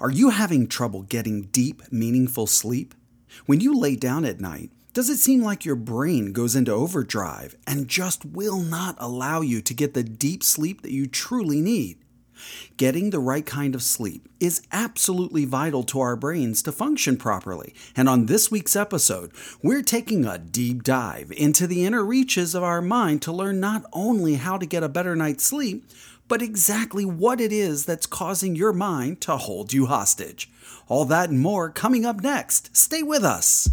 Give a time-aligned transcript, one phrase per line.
[0.00, 2.94] Are you having trouble getting deep, meaningful sleep?
[3.44, 7.54] When you lay down at night, does it seem like your brain goes into overdrive
[7.66, 11.98] and just will not allow you to get the deep sleep that you truly need?
[12.78, 17.74] Getting the right kind of sleep is absolutely vital to our brains to function properly.
[17.94, 19.32] And on this week's episode,
[19.62, 23.84] we're taking a deep dive into the inner reaches of our mind to learn not
[23.92, 25.84] only how to get a better night's sleep,
[26.30, 30.48] but exactly what it is that's causing your mind to hold you hostage.
[30.86, 32.74] All that and more coming up next.
[32.76, 33.68] Stay with us.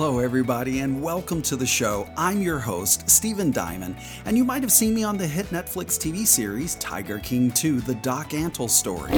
[0.00, 2.08] Hello, everybody, and welcome to the show.
[2.16, 5.98] I'm your host, Steven Diamond, and you might have seen me on the hit Netflix
[5.98, 9.12] TV series Tiger King 2 The Doc Antle Story.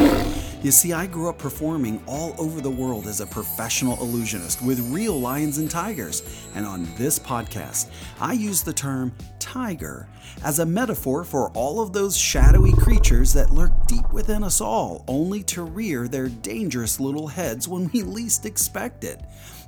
[0.60, 4.80] You see, I grew up performing all over the world as a professional illusionist with
[4.92, 6.24] real lions and tigers,
[6.56, 7.88] and on this podcast,
[8.18, 10.08] I use the term tiger
[10.42, 15.04] as a metaphor for all of those shadowy creatures that lurk deep within us all,
[15.06, 19.20] only to rear their dangerous little heads when we least expect it.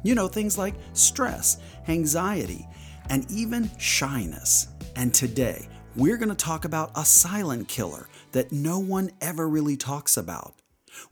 [0.05, 2.69] You know, things like stress, anxiety,
[3.09, 4.69] and even shyness.
[4.95, 5.67] And today,
[5.97, 10.55] we're going to talk about a silent killer that no one ever really talks about.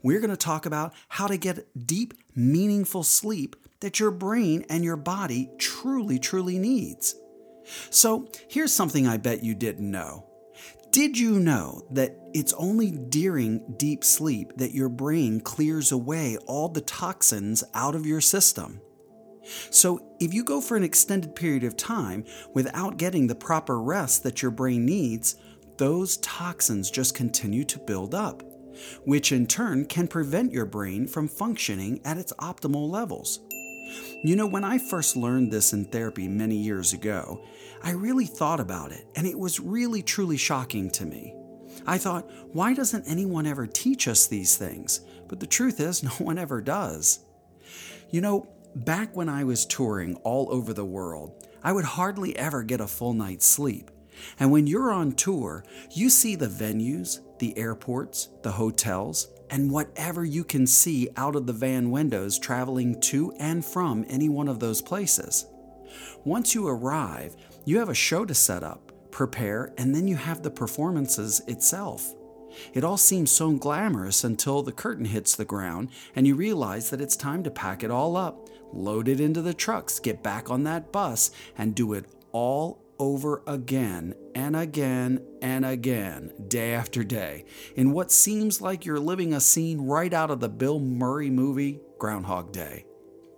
[0.01, 4.83] We're going to talk about how to get deep, meaningful sleep that your brain and
[4.83, 7.15] your body truly, truly needs.
[7.89, 10.32] So, here's something I bet you didn't know.
[10.93, 16.69] Did you know that it's only during deep sleep that your brain clears away all
[16.69, 18.79] the toxins out of your system?
[19.71, 24.21] So, if you go for an extended period of time without getting the proper rest
[24.21, 25.35] that your brain needs,
[25.79, 28.43] those toxins just continue to build up,
[29.03, 33.39] which in turn can prevent your brain from functioning at its optimal levels.
[34.23, 37.43] You know, when I first learned this in therapy many years ago,
[37.83, 41.35] I really thought about it, and it was really truly shocking to me.
[41.85, 45.01] I thought, why doesn't anyone ever teach us these things?
[45.27, 47.19] But the truth is, no one ever does.
[48.09, 52.63] You know, back when I was touring all over the world, I would hardly ever
[52.63, 53.89] get a full night's sleep.
[54.39, 60.25] And when you're on tour, you see the venues, the airports, the hotels, and whatever
[60.25, 64.59] you can see out of the van windows traveling to and from any one of
[64.59, 65.45] those places.
[66.25, 70.41] Once you arrive, you have a show to set up, prepare, and then you have
[70.41, 72.15] the performances itself.
[72.73, 77.01] It all seems so glamorous until the curtain hits the ground and you realize that
[77.01, 80.63] it's time to pack it all up, load it into the trucks, get back on
[80.63, 87.43] that bus, and do it all over again and again and again, day after day,
[87.75, 91.81] in what seems like you're living a scene right out of the Bill Murray movie
[91.99, 92.85] Groundhog Day.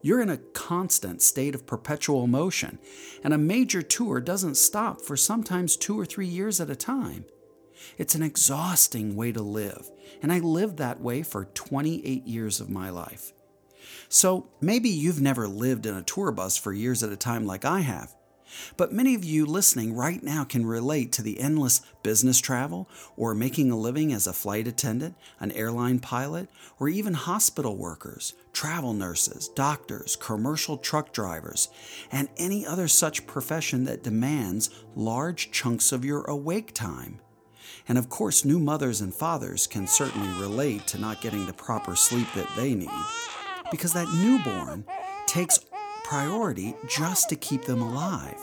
[0.04, 2.78] You're in a constant state of perpetual motion,
[3.24, 7.26] and a major tour doesn't stop for sometimes two or three years at a time.
[7.98, 9.90] It's an exhausting way to live,
[10.22, 13.34] and I lived that way for 28 years of my life.
[14.10, 17.66] So maybe you've never lived in a tour bus for years at a time like
[17.66, 18.14] I have.
[18.78, 23.34] But many of you listening right now can relate to the endless business travel or
[23.34, 26.50] making a living as a flight attendant, an airline pilot,
[26.80, 31.70] or even hospital workers, travel nurses, doctors, commercial truck drivers,
[32.12, 37.20] and any other such profession that demands large chunks of your awake time.
[37.88, 41.96] And of course, new mothers and fathers can certainly relate to not getting the proper
[41.96, 42.90] sleep that they need,
[43.70, 44.86] because that newborn
[45.28, 45.60] takes
[46.06, 48.40] priority just to keep them alive.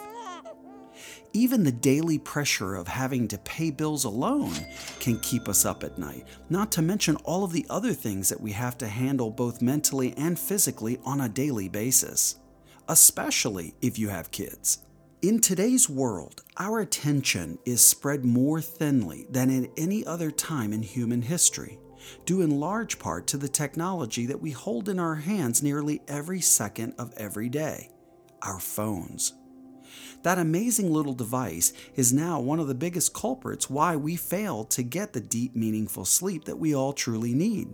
[1.33, 4.53] Even the daily pressure of having to pay bills alone
[4.99, 8.41] can keep us up at night, not to mention all of the other things that
[8.41, 12.41] we have to handle both mentally and physically on a daily basis,
[12.89, 14.79] especially if you have kids.
[15.23, 20.83] In today's world, our attention is spread more thinly than at any other time in
[20.83, 21.79] human history
[22.25, 26.41] due in large part to the technology that we hold in our hands nearly every
[26.41, 27.91] second of every day
[28.43, 29.35] our phones.
[30.23, 34.83] That amazing little device is now one of the biggest culprits why we fail to
[34.83, 37.73] get the deep, meaningful sleep that we all truly need.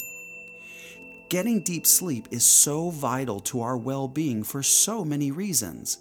[1.29, 5.99] Getting deep sleep is so vital to our well being for so many reasons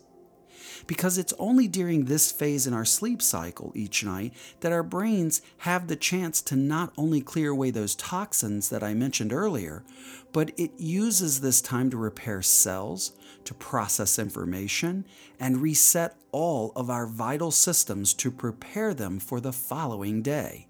[0.85, 5.41] because it's only during this phase in our sleep cycle each night that our brains
[5.59, 9.83] have the chance to not only clear away those toxins that I mentioned earlier,
[10.31, 13.13] but it uses this time to repair cells,
[13.45, 15.05] to process information,
[15.39, 20.67] and reset all of our vital systems to prepare them for the following day.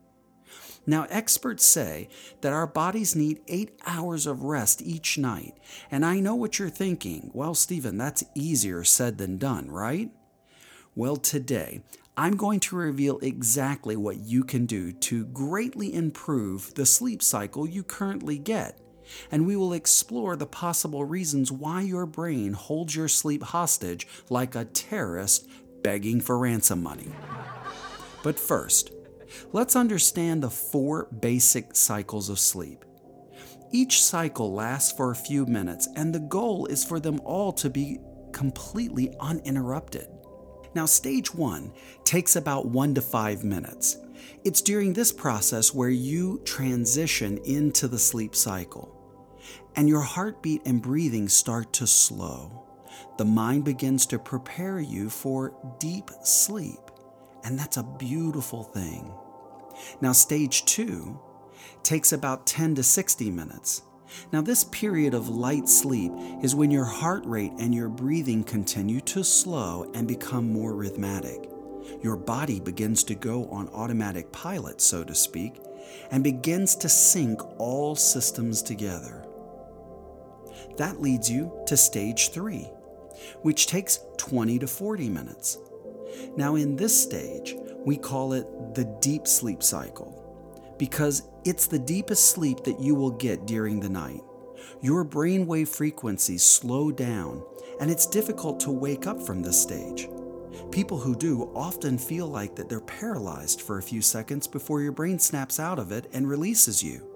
[0.90, 2.08] Now, experts say
[2.40, 5.58] that our bodies need eight hours of rest each night.
[5.92, 7.30] And I know what you're thinking.
[7.34, 10.10] Well, Steven, that's easier said than done, right?
[10.96, 11.82] Well, today,
[12.16, 17.68] I'm going to reveal exactly what you can do to greatly improve the sleep cycle
[17.68, 18.80] you currently get.
[19.30, 24.56] And we will explore the possible reasons why your brain holds your sleep hostage like
[24.56, 25.48] a terrorist
[25.84, 27.12] begging for ransom money.
[28.24, 28.92] But first,
[29.52, 32.86] Let's understand the four basic cycles of sleep.
[33.72, 37.70] Each cycle lasts for a few minutes, and the goal is for them all to
[37.70, 38.00] be
[38.32, 40.08] completely uninterrupted.
[40.74, 43.98] Now, stage one takes about one to five minutes.
[44.44, 48.94] It's during this process where you transition into the sleep cycle,
[49.76, 52.64] and your heartbeat and breathing start to slow.
[53.18, 56.87] The mind begins to prepare you for deep sleep,
[57.48, 59.10] and that's a beautiful thing.
[60.02, 61.18] Now, stage two
[61.82, 63.84] takes about 10 to 60 minutes.
[64.34, 66.12] Now, this period of light sleep
[66.44, 71.50] is when your heart rate and your breathing continue to slow and become more rhythmic.
[72.04, 75.62] Your body begins to go on automatic pilot, so to speak,
[76.12, 79.26] and begins to sync all systems together.
[80.76, 82.70] That leads you to stage three,
[83.42, 85.60] which takes 20 to 40 minutes.
[86.36, 87.56] Now, in this stage,
[87.86, 93.12] we call it the deep sleep cycle because it's the deepest sleep that you will
[93.12, 94.22] get during the night.
[94.82, 97.44] Your brainwave frequencies slow down,
[97.80, 100.08] and it's difficult to wake up from this stage.
[100.72, 104.92] People who do often feel like that they're paralyzed for a few seconds before your
[104.92, 107.08] brain snaps out of it and releases you.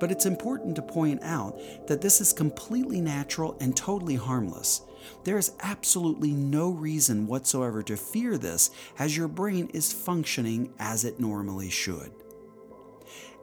[0.00, 4.82] But it's important to point out that this is completely natural and totally harmless.
[5.24, 11.04] There is absolutely no reason whatsoever to fear this, as your brain is functioning as
[11.04, 12.12] it normally should.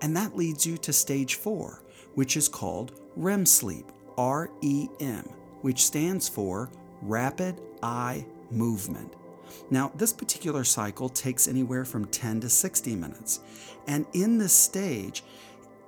[0.01, 1.83] And that leads you to stage four,
[2.15, 5.23] which is called REM sleep, R E M,
[5.61, 6.69] which stands for
[7.01, 9.15] Rapid Eye Movement.
[9.69, 13.41] Now, this particular cycle takes anywhere from 10 to 60 minutes.
[13.87, 15.23] And in this stage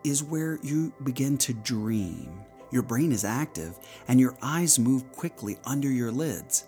[0.04, 2.44] is where you begin to dream.
[2.74, 3.78] Your brain is active,
[4.08, 6.66] and your eyes move quickly under your lids.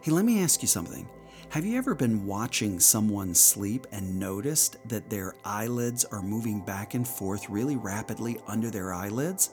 [0.00, 1.08] Hey, let me ask you something.
[1.48, 6.94] Have you ever been watching someone sleep and noticed that their eyelids are moving back
[6.94, 9.50] and forth really rapidly under their eyelids?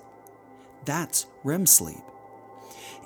[0.85, 2.03] That's REM sleep.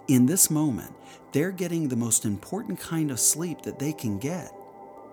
[0.10, 0.94] In this moment,
[1.32, 4.52] they're getting the most important kind of sleep that they can get.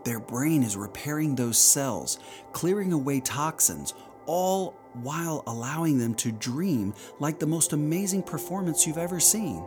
[0.02, 2.18] Their brain is repairing those cells,
[2.52, 3.94] clearing away toxins,
[4.26, 9.64] all while allowing them to dream like the most amazing performance you've ever seen.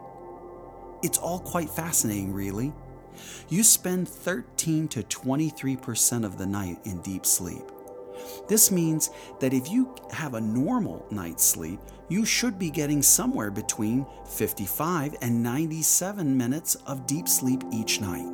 [1.02, 2.74] It's all quite fascinating, really.
[3.50, 7.64] You spend 13 to 23% of the night in deep sleep.
[8.48, 9.10] This means
[9.40, 11.80] that if you have a normal night's sleep,
[12.10, 18.28] you should be getting somewhere between 55 and 97 minutes of deep sleep each night.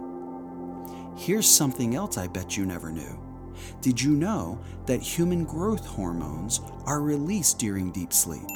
[1.18, 3.25] Here's something else I bet you never knew.
[3.81, 8.48] Did you know that human growth hormones are released during deep sleep?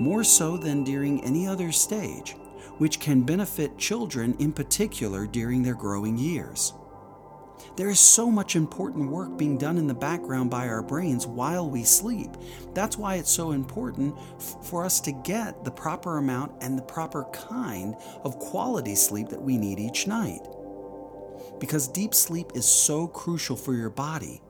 [0.00, 2.36] More so than during any other stage,
[2.78, 6.72] which can benefit children in particular during their growing years.
[7.76, 11.70] There is so much important work being done in the background by our brains while
[11.70, 12.30] we sleep.
[12.74, 16.82] That's why it's so important f- for us to get the proper amount and the
[16.82, 20.40] proper kind of quality sleep that we need each night.
[21.60, 24.40] Because deep sleep is so crucial for your body,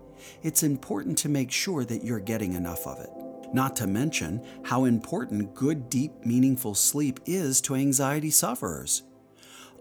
[0.42, 3.10] it's important to make sure that you're getting enough of it.
[3.54, 9.04] Not to mention how important good, deep, meaningful sleep is to anxiety sufferers.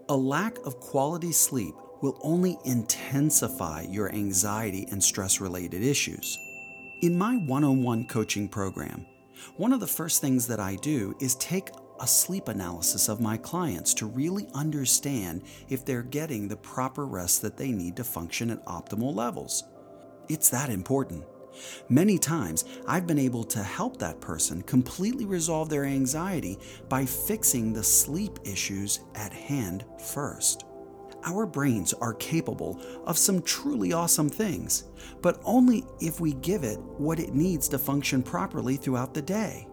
[0.08, 6.38] A lack of quality sleep will only intensify your anxiety and stress related issues.
[7.02, 9.04] In my one on one coaching program,
[9.56, 13.36] one of the first things that I do is take a sleep analysis of my
[13.36, 18.50] clients to really understand if they're getting the proper rest that they need to function
[18.50, 19.64] at optimal levels.
[20.28, 21.24] It's that important.
[21.88, 27.72] Many times, I've been able to help that person completely resolve their anxiety by fixing
[27.72, 30.64] the sleep issues at hand first.
[31.24, 34.84] Our brains are capable of some truly awesome things,
[35.20, 39.66] but only if we give it what it needs to function properly throughout the day.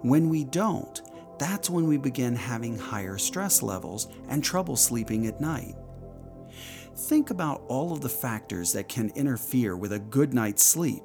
[0.00, 1.02] When we don't,
[1.38, 5.74] that's when we begin having higher stress levels and trouble sleeping at night.
[6.96, 11.02] Think about all of the factors that can interfere with a good night's sleep.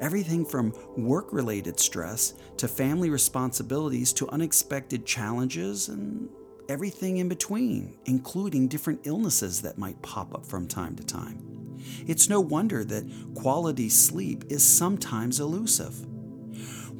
[0.00, 6.28] Everything from work related stress to family responsibilities to unexpected challenges and
[6.68, 11.78] everything in between, including different illnesses that might pop up from time to time.
[12.06, 16.04] It's no wonder that quality sleep is sometimes elusive.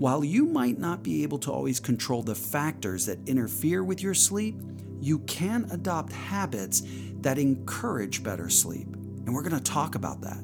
[0.03, 4.15] While you might not be able to always control the factors that interfere with your
[4.15, 4.61] sleep,
[5.01, 6.83] you can adopt habits
[7.21, 8.89] that encourage better sleep.
[8.89, 10.43] And we're going to talk about that.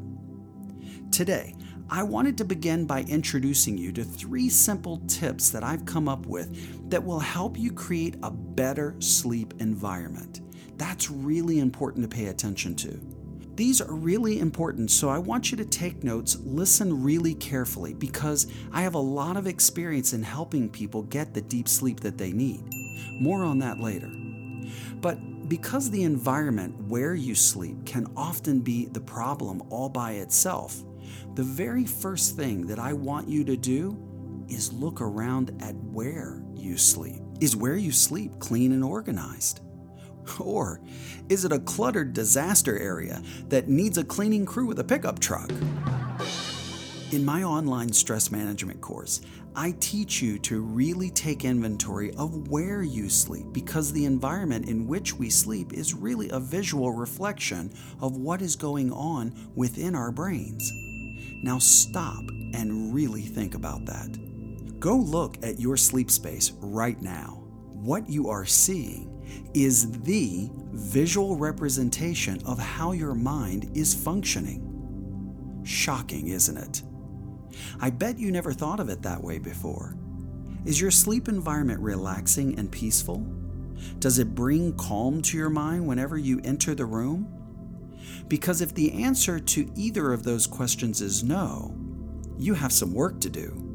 [1.10, 1.56] Today,
[1.90, 6.26] I wanted to begin by introducing you to three simple tips that I've come up
[6.26, 10.40] with that will help you create a better sleep environment.
[10.78, 13.17] That's really important to pay attention to.
[13.58, 18.46] These are really important, so I want you to take notes, listen really carefully, because
[18.70, 22.30] I have a lot of experience in helping people get the deep sleep that they
[22.30, 22.62] need.
[23.20, 24.12] More on that later.
[25.00, 30.80] But because the environment where you sleep can often be the problem all by itself,
[31.34, 33.98] the very first thing that I want you to do
[34.48, 37.20] is look around at where you sleep.
[37.40, 39.62] Is where you sleep clean and organized?
[40.40, 40.80] Or
[41.28, 45.50] is it a cluttered disaster area that needs a cleaning crew with a pickup truck?
[47.10, 49.22] In my online stress management course,
[49.56, 54.86] I teach you to really take inventory of where you sleep because the environment in
[54.86, 60.12] which we sleep is really a visual reflection of what is going on within our
[60.12, 60.70] brains.
[61.42, 64.78] Now stop and really think about that.
[64.78, 67.42] Go look at your sleep space right now.
[67.72, 69.17] What you are seeing
[69.54, 75.62] is the visual representation of how your mind is functioning.
[75.64, 76.82] Shocking, isn't it?
[77.80, 79.96] I bet you never thought of it that way before.
[80.64, 83.26] Is your sleep environment relaxing and peaceful?
[83.98, 87.34] Does it bring calm to your mind whenever you enter the room?
[88.28, 91.74] Because if the answer to either of those questions is no,
[92.38, 93.67] you have some work to do.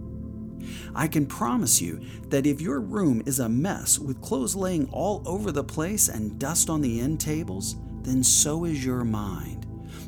[0.95, 5.21] I can promise you that if your room is a mess with clothes laying all
[5.25, 9.67] over the place and dust on the end tables, then so is your mind.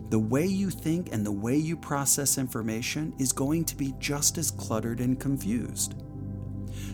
[0.10, 4.38] The way you think and the way you process information is going to be just
[4.38, 5.96] as cluttered and confused.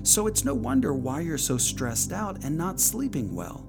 [0.04, 3.68] So it's no wonder why you're so stressed out and not sleeping well.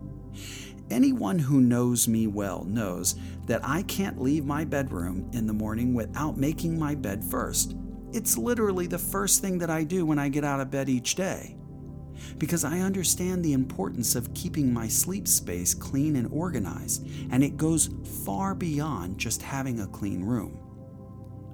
[0.90, 5.94] Anyone who knows me well knows that I can't leave my bedroom in the morning
[5.94, 7.74] without making my bed first.
[8.12, 11.14] It's literally the first thing that I do when I get out of bed each
[11.14, 11.56] day.
[12.38, 17.56] Because I understand the importance of keeping my sleep space clean and organized, and it
[17.56, 17.90] goes
[18.24, 20.58] far beyond just having a clean room.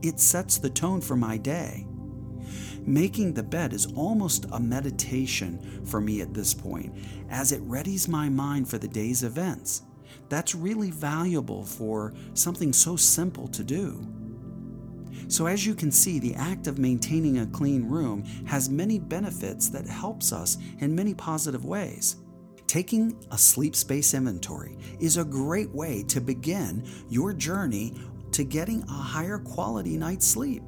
[0.03, 1.87] It sets the tone for my day.
[2.83, 6.97] Making the bed is almost a meditation for me at this point,
[7.29, 9.83] as it readies my mind for the day's events.
[10.29, 14.07] That's really valuable for something so simple to do.
[15.29, 19.69] So, as you can see, the act of maintaining a clean room has many benefits
[19.69, 22.17] that helps us in many positive ways.
[22.67, 27.95] Taking a sleep space inventory is a great way to begin your journey
[28.33, 30.63] to getting a higher quality night's sleep.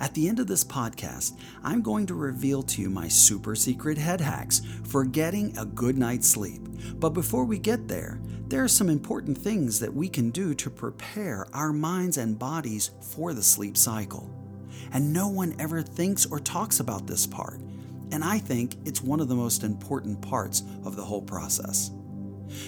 [0.00, 3.98] At the end of this podcast, I'm going to reveal to you my super secret
[3.98, 6.62] head hacks for getting a good night's sleep.
[6.96, 10.70] But before we get there, there are some important things that we can do to
[10.70, 14.30] prepare our minds and bodies for the sleep cycle.
[14.92, 17.60] And no one ever thinks or talks about this part.
[18.12, 21.90] And I think it's one of the most important parts of the whole process.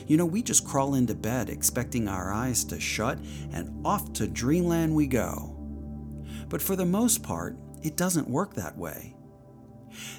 [0.08, 3.18] You know, we just crawl into bed expecting our eyes to shut
[3.52, 5.54] and off to dreamland we go.
[6.48, 9.14] But for the most part, it doesn't work that way.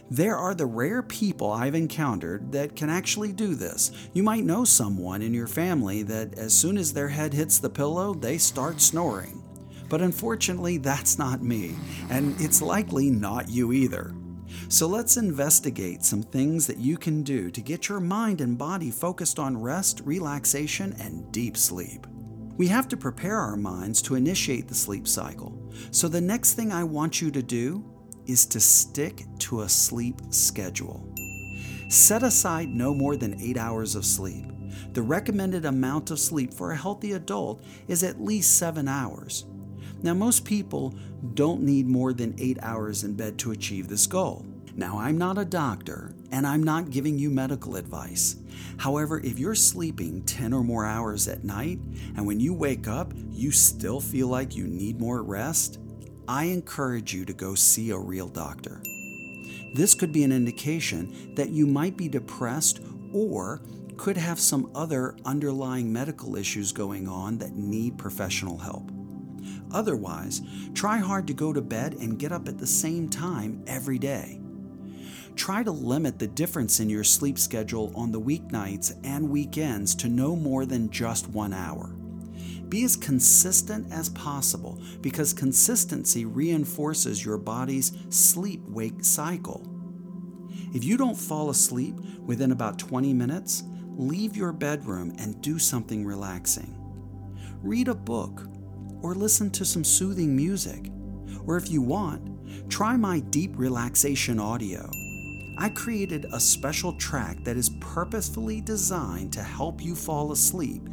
[0.10, 3.92] There are the rare people I've encountered that can actually do this.
[4.14, 7.70] You might know someone in your family that as soon as their head hits the
[7.70, 9.44] pillow, they start snoring.
[9.90, 11.76] But unfortunately, that's not me,
[12.10, 14.14] and it's likely not you either.
[14.68, 18.92] So let's investigate some things that you can do to get your mind and body
[18.92, 22.06] focused on rest, relaxation, and deep sleep.
[22.58, 25.58] We have to prepare our minds to initiate the sleep cycle.
[25.92, 27.84] So the next thing I want you to do
[28.26, 31.14] is to stick to a sleep schedule.
[31.90, 34.46] Set aside no more than eight hours of sleep.
[34.94, 39.46] The recommended amount of sleep for a healthy adult is at least seven hours.
[40.02, 40.94] Now, most people
[41.34, 44.46] don't need more than eight hours in bed to achieve this goal.
[44.76, 48.38] Now, I'm not a doctor and I'm not giving you medical advice.
[48.78, 51.80] However, if you're sleeping 10 or more hours at night
[52.16, 55.80] and when you wake up you still feel like you need more rest,
[56.30, 58.84] I encourage you to go see a real doctor.
[59.74, 62.82] This could be an indication that you might be depressed
[63.12, 63.64] or
[63.98, 68.92] could have some other underlying medical issues going on that need professional help.
[69.72, 70.42] Otherwise,
[70.76, 74.40] try hard to go to bed and get up at the same time every day.
[75.36, 80.08] Try to limit the difference in your sleep schedule on the weeknights and weekends to
[80.08, 81.96] no more than just one hour.
[82.70, 89.66] Be as consistent as possible because consistency reinforces your body's sleep wake cycle.
[90.74, 93.64] If you don't fall asleep within about 20 minutes,
[93.98, 96.76] leave your bedroom and do something relaxing.
[97.64, 98.48] Read a book
[99.02, 100.92] or listen to some soothing music.
[101.48, 104.88] Or if you want, try my deep relaxation audio.
[105.58, 110.84] I created a special track that is purposefully designed to help you fall asleep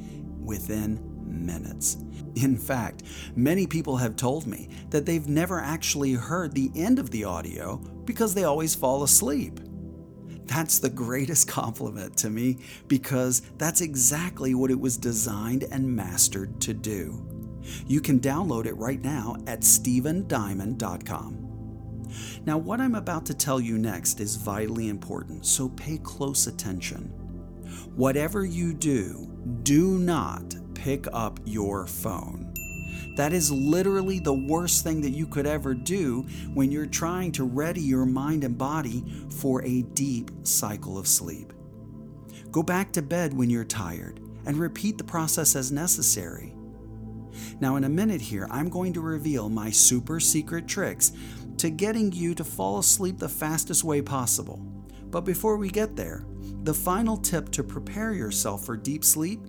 [0.40, 1.98] within minutes.
[2.34, 3.02] In fact,
[3.34, 7.76] many people have told me that they've never actually heard the end of the audio
[8.04, 9.60] because they always fall asleep.
[10.44, 16.60] That's the greatest compliment to me because that's exactly what it was designed and mastered
[16.62, 17.26] to do.
[17.86, 21.42] You can download it right now at stevendiamond.com.
[22.44, 27.08] Now, what I'm about to tell you next is vitally important, so pay close attention.
[27.96, 29.28] Whatever you do,
[29.62, 32.52] do not pick up your phone.
[33.16, 37.44] That is literally the worst thing that you could ever do when you're trying to
[37.44, 41.54] ready your mind and body for a deep cycle of sleep.
[42.50, 46.54] Go back to bed when you're tired and repeat the process as necessary.
[47.58, 51.12] Now, in a minute here, I'm going to reveal my super secret tricks
[51.56, 54.58] to getting you to fall asleep the fastest way possible.
[55.10, 56.24] But before we get there,
[56.64, 59.40] the final tip to prepare yourself for deep sleep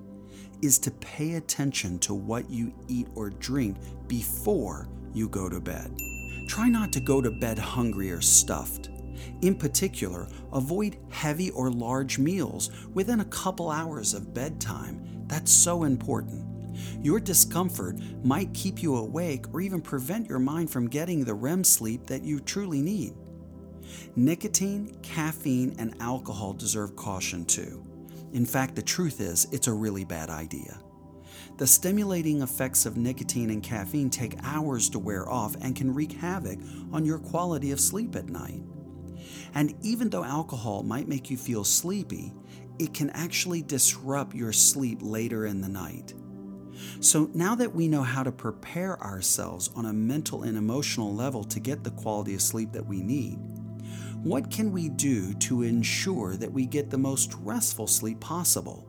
[0.62, 5.92] is to pay attention to what you eat or drink before you go to bed.
[6.48, 8.90] Try not to go to bed hungry or stuffed.
[9.42, 15.26] In particular, avoid heavy or large meals within a couple hours of bedtime.
[15.28, 16.46] That's so important.
[17.04, 21.64] Your discomfort might keep you awake or even prevent your mind from getting the REM
[21.64, 23.14] sleep that you truly need.
[24.16, 27.87] Nicotine, caffeine, and alcohol deserve caution too.
[28.34, 30.80] In fact, the truth is, it's a really bad idea.
[31.58, 36.12] The stimulating effects of nicotine and caffeine take hours to wear off and can wreak
[36.12, 36.60] havoc
[36.92, 38.62] on your quality of sleep at night.
[39.56, 42.34] And even though alcohol might make you feel sleepy,
[42.80, 46.14] it can actually disrupt your sleep later in the night.
[47.00, 51.44] So, now that we know how to prepare ourselves on a mental and emotional level
[51.46, 53.40] to get the quality of sleep that we need,
[54.24, 58.88] what can we do to ensure that we get the most restful sleep possible?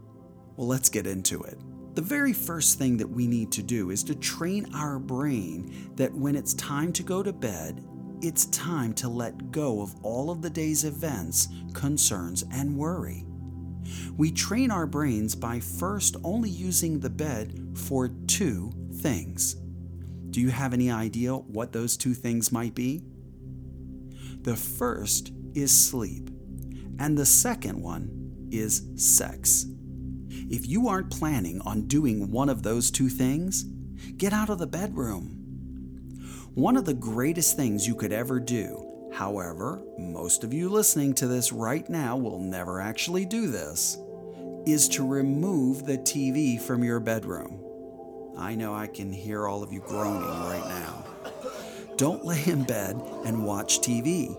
[0.56, 1.58] Well, let's get into it.
[1.94, 6.14] The very first thing that we need to do is to train our brain that
[6.14, 7.84] when it's time to go to bed,
[8.20, 13.24] it's time to let go of all of the day's events, concerns, and worry.
[14.16, 19.56] We train our brains by first only using the bed for two things.
[20.30, 23.02] Do you have any idea what those two things might be?
[24.48, 26.30] The first is sleep,
[26.98, 29.66] and the second one is sex.
[30.30, 33.64] If you aren't planning on doing one of those two things,
[34.16, 35.36] get out of the bedroom.
[36.54, 41.26] One of the greatest things you could ever do, however, most of you listening to
[41.26, 43.98] this right now will never actually do this,
[44.64, 47.62] is to remove the TV from your bedroom.
[48.38, 51.07] I know I can hear all of you groaning right now.
[51.98, 54.36] Don't lay in bed and watch TV.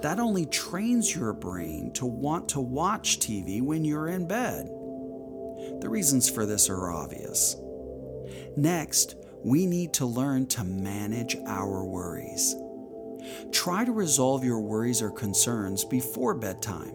[0.00, 4.64] That only trains your brain to want to watch TV when you're in bed.
[5.82, 7.56] The reasons for this are obvious.
[8.56, 12.56] Next, we need to learn to manage our worries.
[13.50, 16.94] Try to resolve your worries or concerns before bedtime.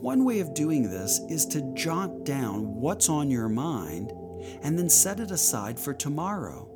[0.00, 4.12] One way of doing this is to jot down what's on your mind
[4.64, 6.71] and then set it aside for tomorrow.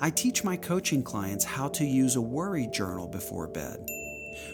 [0.00, 3.86] I teach my coaching clients how to use a worry journal before bed.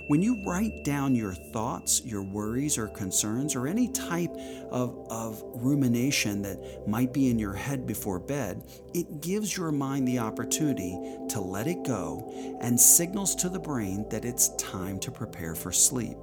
[0.06, 4.34] When you write down your thoughts, your worries or concerns, or any type
[4.70, 10.06] of, of rumination that might be in your head before bed, it gives your mind
[10.06, 15.10] the opportunity to let it go and signals to the brain that it's time to
[15.10, 16.18] prepare for sleep.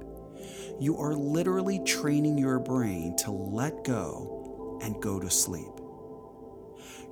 [0.78, 5.79] You are literally training your brain to let go and go to sleep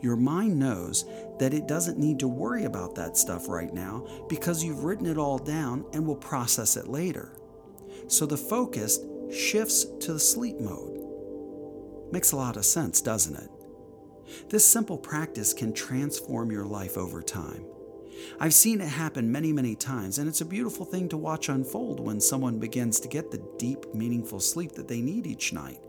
[0.01, 1.05] your mind knows
[1.39, 5.19] that it doesn't need to worry about that stuff right now because you've written it
[5.19, 7.37] all down and will process it later.
[8.07, 9.01] So the focus
[9.33, 11.01] shifts to the sleep mode.
[12.13, 13.51] Makes a lot of sense, doesn't it?
[14.49, 17.65] This simple practice can transform your life over time.
[18.41, 22.01] I've seen it happen many, many times, and it's a beautiful thing to watch unfold
[22.01, 25.81] when someone begins to get the deep, meaningful sleep that they need each night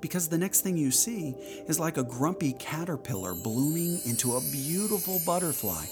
[0.00, 1.34] because the next thing you see
[1.66, 5.84] is like a grumpy caterpillar blooming into a beautiful butterfly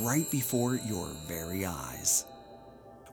[0.00, 2.26] right before your very eyes.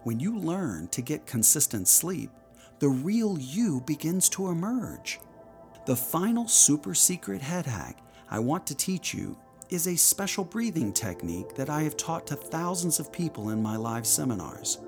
[0.04, 2.32] When you learn to get consistent sleep,
[2.80, 5.20] the real you begins to emerge.
[5.86, 9.38] The final super secret head hack I want to teach you
[9.70, 13.78] is a special breathing technique that I have taught to thousands of people in my
[13.78, 14.80] live seminars.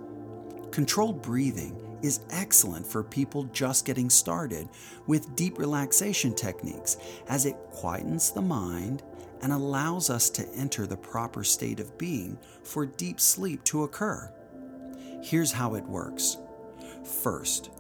[0.72, 4.70] Controlled breathing is excellent for people just getting started
[5.08, 9.02] with deep relaxation techniques as it quietens the mind
[9.42, 14.32] and allows us to enter the proper state of being for deep sleep to occur.
[15.24, 16.38] Here's how it works.
[17.04, 17.72] First,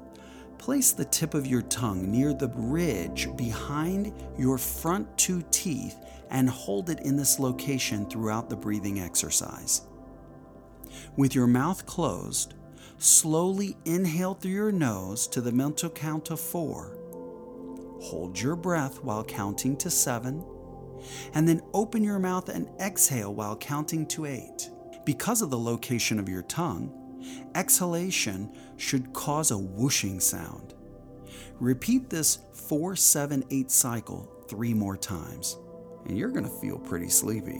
[0.57, 5.97] place the tip of your tongue near the ridge behind your front two teeth
[6.29, 9.81] and hold it in this location throughout the breathing exercise.
[11.15, 12.55] With your mouth closed,
[13.03, 16.97] slowly inhale through your nose to the mental count of four.
[18.01, 20.43] Hold your breath while counting to seven,
[21.33, 24.69] and then open your mouth and exhale while counting to eight.
[25.05, 30.73] Because of the location of your tongue, exhalation should cause a whooshing sound.
[31.59, 35.57] Repeat this 478 cycle three more times,
[36.05, 37.59] and you're going to feel pretty sleepy.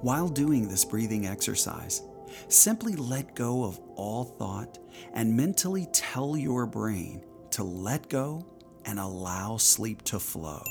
[0.00, 2.02] While doing this breathing exercise,
[2.48, 4.78] simply let go of all thought
[5.12, 8.46] and mentally tell your brain to let go
[8.86, 10.62] and allow sleep to flow.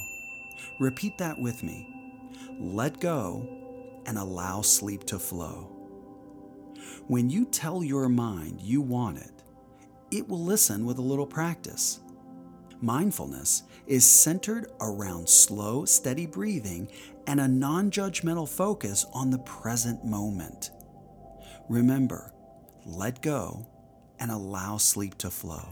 [0.80, 1.94] Repeat that with me.
[2.60, 3.48] Let go
[4.08, 5.74] and allow sleep to flow.
[7.08, 9.44] When you tell your mind you want it,
[10.10, 12.00] it will listen with a little practice.
[12.82, 16.90] Mindfulness is centered around slow, steady breathing
[17.26, 20.72] and a non judgmental focus on the present moment.
[21.70, 22.34] Remember,
[22.88, 23.68] let go
[24.20, 25.68] and allow sleep to flow.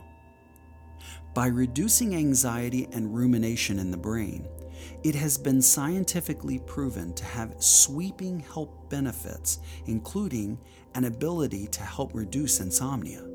[1.33, 4.47] By reducing anxiety and rumination in the brain,
[5.03, 10.59] it has been scientifically proven to have sweeping health benefits, including
[10.93, 13.25] an ability to help reduce insomnia.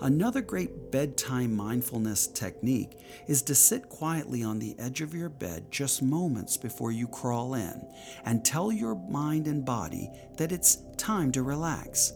[0.00, 5.70] Another great bedtime mindfulness technique is to sit quietly on the edge of your bed
[5.70, 7.86] just moments before you crawl in
[8.24, 12.12] and tell your mind and body that it's time to relax.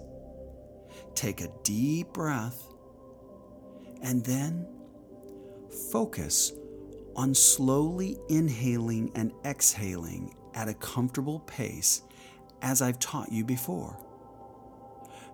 [1.15, 2.67] Take a deep breath
[4.03, 4.67] and then
[5.93, 6.53] focus
[7.17, 12.03] on slowly inhaling and exhaling at a comfortable pace
[12.63, 13.97] as I've taught you before.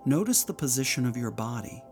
[0.04, 1.82] Notice the position of your body.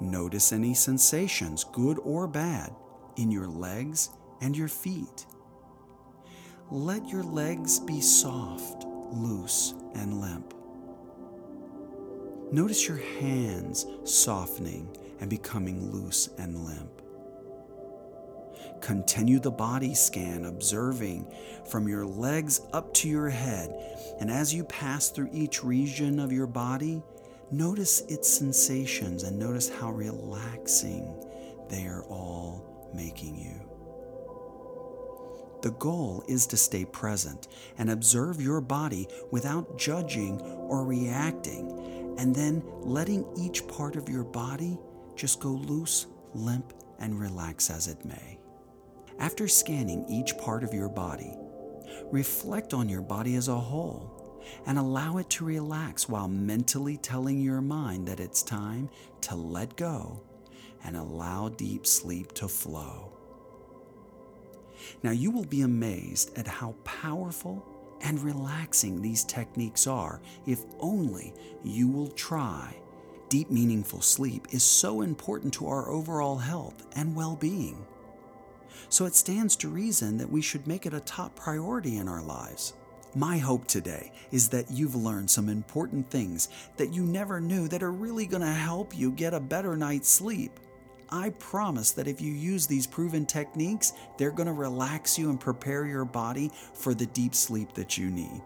[0.00, 2.74] Notice any sensations, good or bad,
[3.16, 5.26] in your legs and your feet.
[6.70, 10.54] Let your legs be soft, loose, and limp.
[12.50, 17.02] Notice your hands softening and becoming loose and limp.
[18.80, 21.30] Continue the body scan, observing
[21.68, 23.74] from your legs up to your head.
[24.20, 27.02] And as you pass through each region of your body,
[27.50, 31.22] notice its sensations and notice how relaxing
[31.68, 33.60] they are all making you.
[35.60, 42.34] The goal is to stay present and observe your body without judging or reacting, and
[42.34, 44.76] then letting each part of your body
[45.16, 48.38] just go loose, limp, and relax as it may.
[49.18, 51.32] After scanning each part of your body,
[52.10, 57.40] reflect on your body as a whole and allow it to relax while mentally telling
[57.40, 58.88] your mind that it's time
[59.22, 60.22] to let go
[60.84, 63.12] and allow deep sleep to flow.
[65.02, 67.64] Now, you will be amazed at how powerful
[68.02, 72.74] and relaxing these techniques are if only you will try.
[73.28, 77.86] Deep, meaningful sleep is so important to our overall health and well being
[78.88, 82.22] so it stands to reason that we should make it a top priority in our
[82.22, 82.74] lives.
[83.14, 87.82] My hope today is that you've learned some important things that you never knew that
[87.82, 90.58] are really going to help you get a better night's sleep.
[91.10, 95.40] I promise that if you use these proven techniques, they're going to relax you and
[95.40, 98.42] prepare your body for the deep sleep that you need.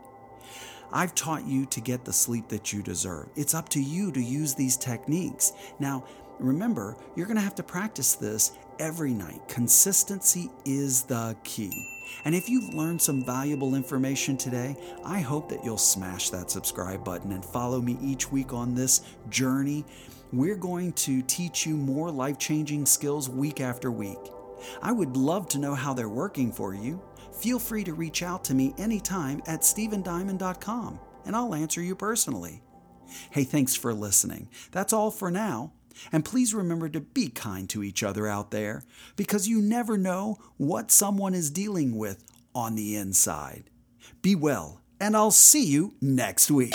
[0.93, 3.29] I've taught you to get the sleep that you deserve.
[3.35, 5.53] It's up to you to use these techniques.
[5.79, 6.05] Now,
[6.39, 9.49] remember, you're going to have to practice this every night.
[9.49, 11.92] Consistency is the key.
[12.25, 17.05] And if you've learned some valuable information today, I hope that you'll smash that subscribe
[17.05, 19.85] button and follow me each week on this journey.
[20.33, 24.19] We're going to teach you more life changing skills week after week.
[24.81, 27.03] I would love to know how they're working for you.
[27.33, 32.63] Feel free to reach out to me anytime at stevendiamond.com and I'll answer you personally.
[33.31, 34.49] Hey, thanks for listening.
[34.71, 35.73] That's all for now.
[36.11, 38.85] And please remember to be kind to each other out there
[39.17, 42.25] because you never know what someone is dealing with
[42.55, 43.65] on the inside.
[44.21, 46.75] Be well, and I'll see you next week.